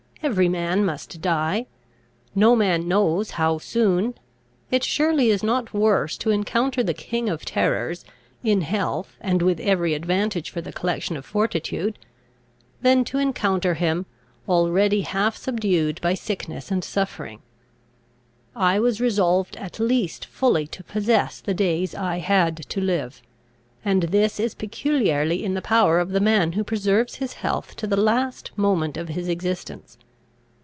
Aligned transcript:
Every 0.23 0.49
man 0.49 0.85
must 0.85 1.19
die. 1.19 1.65
No 2.35 2.55
man 2.55 2.87
knows 2.87 3.31
how 3.31 3.57
soon. 3.57 4.13
It 4.69 4.83
surely 4.83 5.31
is 5.31 5.41
not 5.41 5.73
worse 5.73 6.15
to 6.19 6.29
encounter 6.29 6.83
the 6.83 6.93
king 6.93 7.27
of 7.27 7.43
terrors, 7.43 8.05
in 8.43 8.61
health, 8.61 9.15
and 9.19 9.41
with 9.41 9.59
every 9.59 9.95
advantage 9.95 10.51
for 10.51 10.61
the 10.61 10.71
collection 10.71 11.17
of 11.17 11.25
fortitude, 11.25 11.97
than 12.83 13.03
to 13.05 13.17
encounter 13.17 13.73
him, 13.73 14.05
already 14.47 15.01
half 15.01 15.35
subdued 15.35 15.99
by 16.01 16.13
sickness 16.13 16.69
and 16.69 16.83
suffering. 16.83 17.41
I 18.55 18.79
was 18.79 19.01
resolved 19.01 19.55
at 19.57 19.79
least 19.79 20.25
fully 20.27 20.67
to 20.67 20.83
possess 20.83 21.41
the 21.41 21.55
days 21.55 21.95
I 21.95 22.17
had 22.19 22.57
to 22.57 22.79
live; 22.79 23.23
and 23.83 24.03
this 24.03 24.39
is 24.39 24.53
peculiarly 24.53 25.43
in 25.43 25.55
the 25.55 25.63
power 25.63 25.99
of 25.99 26.11
the 26.11 26.19
man 26.21 26.51
who 26.51 26.63
preserves 26.63 27.15
his 27.15 27.33
health 27.33 27.75
to 27.77 27.87
the 27.87 27.97
last 27.97 28.51
moment 28.55 28.97
of 28.97 29.09
his 29.09 29.27
existence. 29.27 29.97